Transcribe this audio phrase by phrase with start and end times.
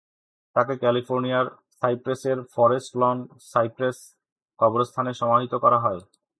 [0.55, 1.47] তাকে ক্যালিফোর্নিয়ার
[1.81, 3.17] সাইপ্রেসের forest loan
[3.51, 3.97] cypress
[4.59, 6.01] কবরস্থানে সমাহিত করা হয়।